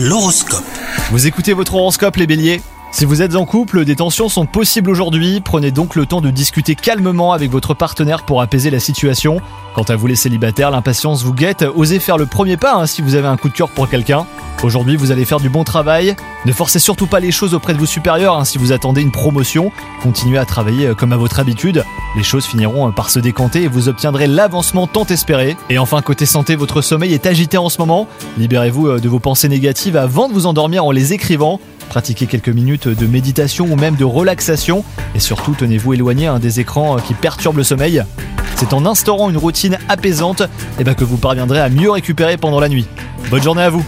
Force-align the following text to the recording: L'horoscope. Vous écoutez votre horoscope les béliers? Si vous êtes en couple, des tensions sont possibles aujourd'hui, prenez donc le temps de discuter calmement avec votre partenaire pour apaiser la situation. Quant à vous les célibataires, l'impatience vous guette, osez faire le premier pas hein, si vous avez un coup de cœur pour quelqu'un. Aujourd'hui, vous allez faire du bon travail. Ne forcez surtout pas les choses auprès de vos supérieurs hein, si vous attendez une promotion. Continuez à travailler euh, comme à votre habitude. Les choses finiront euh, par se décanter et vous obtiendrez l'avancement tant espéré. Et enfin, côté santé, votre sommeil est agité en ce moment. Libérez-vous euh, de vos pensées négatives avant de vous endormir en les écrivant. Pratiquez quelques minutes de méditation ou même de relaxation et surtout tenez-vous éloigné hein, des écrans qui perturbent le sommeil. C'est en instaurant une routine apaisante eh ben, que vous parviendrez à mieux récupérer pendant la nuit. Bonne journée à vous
L'horoscope. 0.00 0.62
Vous 1.10 1.26
écoutez 1.26 1.54
votre 1.54 1.74
horoscope 1.74 2.14
les 2.18 2.28
béliers? 2.28 2.62
Si 2.92 3.04
vous 3.04 3.20
êtes 3.20 3.34
en 3.34 3.44
couple, 3.44 3.84
des 3.84 3.96
tensions 3.96 4.28
sont 4.28 4.46
possibles 4.46 4.90
aujourd'hui, 4.90 5.40
prenez 5.40 5.72
donc 5.72 5.96
le 5.96 6.06
temps 6.06 6.20
de 6.20 6.30
discuter 6.30 6.76
calmement 6.76 7.32
avec 7.32 7.50
votre 7.50 7.74
partenaire 7.74 8.22
pour 8.22 8.40
apaiser 8.40 8.70
la 8.70 8.78
situation. 8.78 9.40
Quant 9.74 9.82
à 9.82 9.96
vous 9.96 10.06
les 10.06 10.14
célibataires, 10.14 10.70
l'impatience 10.70 11.24
vous 11.24 11.34
guette, 11.34 11.64
osez 11.74 11.98
faire 11.98 12.16
le 12.16 12.26
premier 12.26 12.56
pas 12.56 12.76
hein, 12.76 12.86
si 12.86 13.02
vous 13.02 13.16
avez 13.16 13.26
un 13.26 13.36
coup 13.36 13.48
de 13.48 13.54
cœur 13.54 13.70
pour 13.70 13.88
quelqu'un. 13.88 14.24
Aujourd'hui, 14.64 14.96
vous 14.96 15.12
allez 15.12 15.24
faire 15.24 15.38
du 15.38 15.48
bon 15.48 15.62
travail. 15.62 16.16
Ne 16.44 16.52
forcez 16.52 16.80
surtout 16.80 17.06
pas 17.06 17.20
les 17.20 17.30
choses 17.30 17.54
auprès 17.54 17.74
de 17.74 17.78
vos 17.78 17.86
supérieurs 17.86 18.36
hein, 18.36 18.44
si 18.44 18.58
vous 18.58 18.72
attendez 18.72 19.02
une 19.02 19.12
promotion. 19.12 19.70
Continuez 20.02 20.38
à 20.38 20.44
travailler 20.44 20.88
euh, 20.88 20.94
comme 20.94 21.12
à 21.12 21.16
votre 21.16 21.38
habitude. 21.38 21.84
Les 22.16 22.24
choses 22.24 22.44
finiront 22.44 22.88
euh, 22.88 22.90
par 22.90 23.08
se 23.08 23.20
décanter 23.20 23.62
et 23.62 23.68
vous 23.68 23.88
obtiendrez 23.88 24.26
l'avancement 24.26 24.88
tant 24.88 25.04
espéré. 25.04 25.56
Et 25.70 25.78
enfin, 25.78 26.02
côté 26.02 26.26
santé, 26.26 26.56
votre 26.56 26.82
sommeil 26.82 27.14
est 27.14 27.26
agité 27.26 27.56
en 27.56 27.68
ce 27.68 27.78
moment. 27.78 28.08
Libérez-vous 28.36 28.88
euh, 28.88 28.98
de 28.98 29.08
vos 29.08 29.20
pensées 29.20 29.48
négatives 29.48 29.96
avant 29.96 30.28
de 30.28 30.34
vous 30.34 30.46
endormir 30.46 30.84
en 30.84 30.90
les 30.90 31.12
écrivant. 31.12 31.60
Pratiquez 31.88 32.26
quelques 32.26 32.48
minutes 32.48 32.88
de 32.88 33.06
méditation 33.06 33.66
ou 33.70 33.76
même 33.76 33.94
de 33.94 34.04
relaxation 34.04 34.84
et 35.14 35.20
surtout 35.20 35.54
tenez-vous 35.56 35.94
éloigné 35.94 36.26
hein, 36.26 36.40
des 36.40 36.58
écrans 36.58 36.96
qui 36.96 37.14
perturbent 37.14 37.58
le 37.58 37.64
sommeil. 37.64 38.02
C'est 38.56 38.72
en 38.72 38.84
instaurant 38.86 39.30
une 39.30 39.38
routine 39.38 39.78
apaisante 39.88 40.42
eh 40.80 40.84
ben, 40.84 40.94
que 40.94 41.04
vous 41.04 41.16
parviendrez 41.16 41.60
à 41.60 41.68
mieux 41.68 41.92
récupérer 41.92 42.36
pendant 42.36 42.58
la 42.58 42.68
nuit. 42.68 42.88
Bonne 43.30 43.42
journée 43.42 43.62
à 43.62 43.70
vous 43.70 43.84